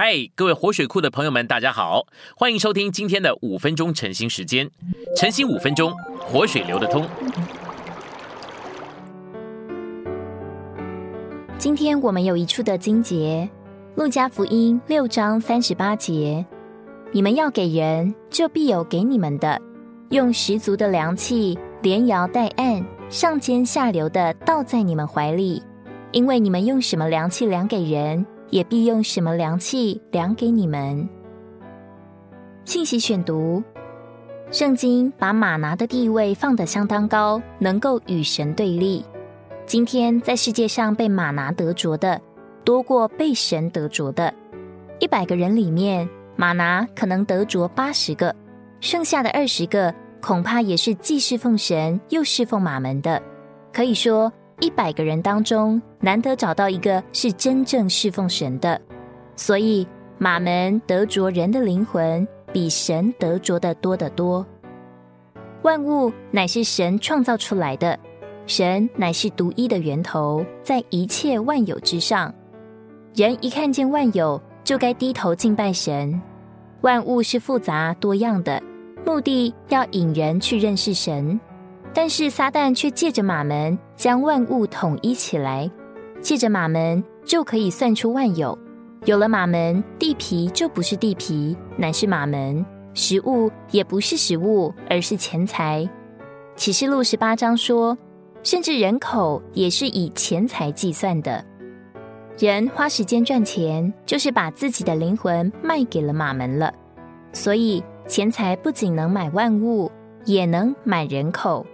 [0.00, 2.06] 嗨，各位活水库的朋友们，大家好，
[2.36, 4.70] 欢迎收听今天的五分钟晨兴时间。
[5.16, 7.04] 晨兴五分钟，活水流得通。
[11.58, 13.50] 今天我们有一处的经节，
[14.00, 16.46] 《路加福音》六章三十八节：
[17.10, 19.60] 你们要给人，就必有给你们的；
[20.10, 25.60] 用十足的量器，连摇带按，上尖下流的倒在你们怀里，
[26.12, 28.24] 因为你们用什么量器量给人。
[28.50, 31.08] 也必用什么量器量给你们？
[32.64, 33.62] 信息选读：
[34.50, 39.04] 圣经把马拿的地位放得相当高，能够与神对立。
[39.66, 42.20] 今天在世界上被马拿得着的，
[42.64, 44.32] 多过被神得着的。
[44.98, 48.34] 一百个人里面，马拿可能得着八十个，
[48.80, 53.22] 剩下的二十个恐怕也是既侍奉神又侍奉马门的。
[53.72, 54.32] 可以说。
[54.60, 58.80] 一百个人当中，难得找到一个是真正侍奉神的，
[59.36, 59.86] 所以
[60.18, 64.44] 马门得着人的灵魂，比神得着的多得多。
[65.62, 67.98] 万物乃是神创造出来的，
[68.46, 72.32] 神乃是独一的源头，在一切万有之上。
[73.14, 76.20] 人一看见万有，就该低头敬拜神。
[76.82, 78.62] 万物是复杂多样的，
[79.04, 81.38] 目的要引人去认识神。
[81.92, 85.70] 但是撒旦却借着马门将万物统一起来，
[86.20, 88.56] 借着马门就可以算出万有。
[89.04, 92.64] 有了马门，地皮就不是地皮，乃是马门；
[92.94, 95.88] 食物也不是食物，而是钱财。
[96.56, 97.96] 启示录十八章说，
[98.42, 101.44] 甚至人口也是以钱财计算的。
[102.38, 106.72] 人花时间赚钱，就是把自己的灵魂卖给了马门了。
[107.32, 109.90] 所以钱财不仅能买万物，
[110.24, 111.64] 也能买人口。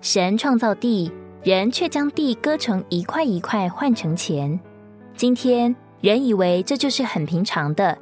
[0.00, 1.12] 神创造地，
[1.42, 4.58] 人却将地割成一块一块换成钱。
[5.14, 7.96] 今天人以为这就是很平常的，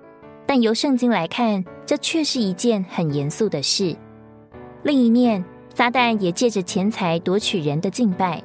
[0.47, 3.97] 但由圣经来看，这却是一件很严肃的事。
[4.85, 8.41] 另一面，撒旦也借着钱财夺取人的敬拜。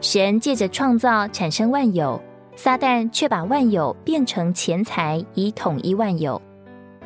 [0.00, 2.20] 神借着创造产生万有，
[2.56, 6.40] 撒旦却把万有变成钱财，以统一万有。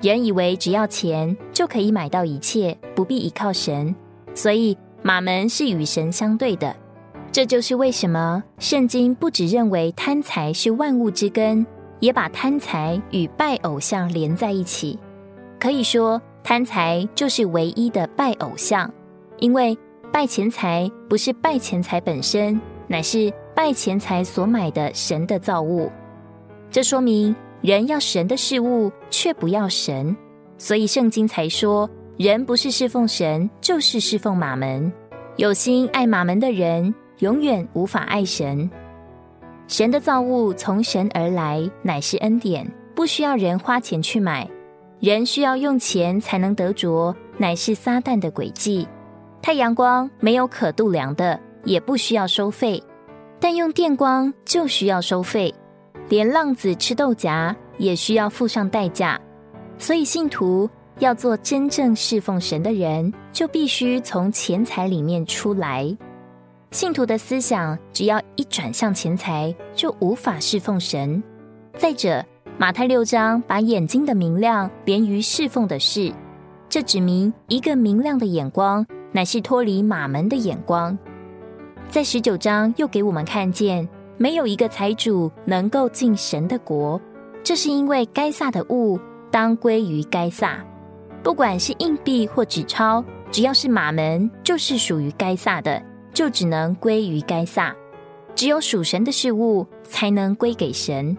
[0.00, 3.94] 人以为只要钱就可以买到一切，不必依靠神，
[4.34, 4.74] 所以。
[5.04, 6.74] 马门是与神相对的，
[7.32, 11.66] 这就是为什么圣经不只认为贪财是万物之根，
[11.98, 14.96] 也把贪财与拜偶像连在一起。
[15.58, 18.88] 可以说，贪财就是唯一的拜偶像，
[19.40, 19.76] 因为
[20.12, 25.90] 拜钱财不是拜钱财本身，乃是拜钱财所买的神的造物。
[26.70, 30.16] 这说明人要神的事物，却不要神，
[30.58, 31.90] 所以圣经才说。
[32.22, 34.92] 人不是侍奉神，就是侍奉马门。
[35.38, 38.70] 有心爱马门的人，永远无法爱神。
[39.66, 44.48] 神的造物从神而来，乃是恩典，不需要人花钱去买。
[45.00, 48.86] 人需要用钱才能得着，乃是撒旦的诡计。
[49.42, 52.80] 太阳光没有可度量的，也不需要收费，
[53.40, 55.52] 但用电光就需要收费。
[56.08, 59.20] 连浪子吃豆荚也需要付上代价，
[59.76, 60.70] 所以信徒。
[61.02, 65.96] 要做真正侍奉神的人，就必须从钱财里面出来。
[66.70, 71.20] 信徒的思想只要一转向钱财，就无法侍奉神。
[71.76, 72.24] 再者，
[72.56, 76.12] 马太六章把眼睛的明亮连于侍奉的事，
[76.68, 80.96] 这指明一个明亮的眼光乃是脱离马门的眼光。
[81.88, 83.86] 在十九章又给我们看见，
[84.18, 87.00] 没有一个财主能够进神的国，
[87.42, 89.00] 这是因为该撒的物
[89.32, 90.64] 当归于该撒。
[91.22, 95.80] 不管是硬币或纸钞，只要是马门，就是属于该撒的，
[96.12, 97.74] 就只能归于该撒。
[98.34, 101.16] 只有属神的事物，才能归给神。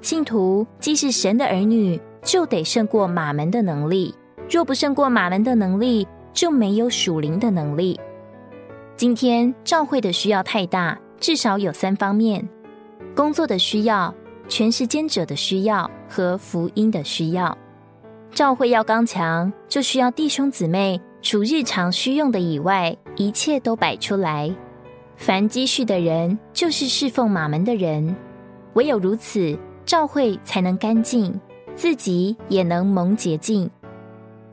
[0.00, 4.14] 信徒既是神的儿女，就得胜过马门的能力。
[4.48, 7.98] 若不胜过马门的能力，就没有属灵的能力。
[8.96, 12.46] 今天教会的需要太大，至少有三方面：
[13.14, 14.14] 工作的需要、
[14.46, 17.56] 全时间者的需要和福音的需要。
[18.34, 24.50] 教会要刚强，就需要弟兄姊妹除日常需用的以外，一切都摆出来。
[25.16, 28.16] 凡积蓄的人，就是侍奉马门的人。
[28.72, 31.38] 唯有如此，教会才能干净，
[31.76, 33.70] 自己也能蒙洁净。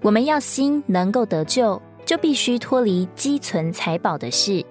[0.01, 4.63] 我们要心能够得救，就必须脱离积存财宝的事。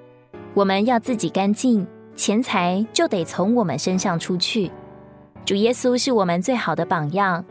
[0.52, 4.70] 我们要自己干净，钱财就得从我们身上出去。
[5.46, 7.42] 主耶稣是我们最好的榜样。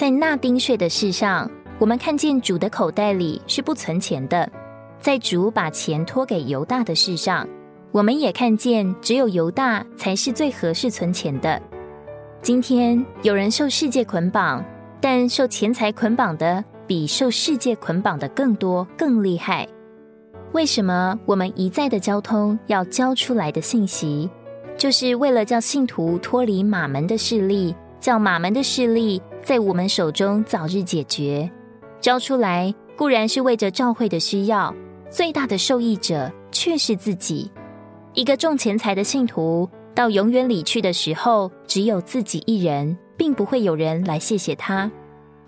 [0.00, 1.46] 在纳丁税的事上，
[1.78, 4.48] 我们看见主的口袋里是不存钱的；
[4.98, 7.46] 在主把钱托给犹大的事上，
[7.92, 11.60] 我们也看见只有犹大才是最合适存钱的。
[12.40, 14.64] 今天有人受世界捆绑，
[15.02, 19.68] 但受钱财捆绑的比受世界捆绑的更多、更厉害。
[20.52, 24.30] 为什么我们一再的交通要交出来的信息，
[24.78, 29.20] 就是为了叫信徒脱离马门的势力，叫马门的势力
[29.50, 31.50] 在我们手中早日解决。
[32.00, 34.72] 交出来固然是为着教会的需要，
[35.10, 37.50] 最大的受益者却是自己。
[38.14, 44.88] 一个重钱财的信徒，到永远里去的时候，只有自己一人，并不会有人来谢谢他。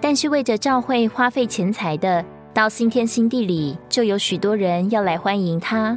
[0.01, 5.97] 但是为着教会花费钱财的，到新天新地里，就有许多人要来欢迎他。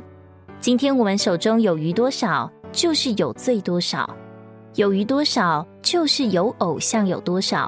[0.60, 4.08] 今天我们手中有余多少，就是有罪多少；
[4.76, 7.68] 有余多少，就是有偶像有多少。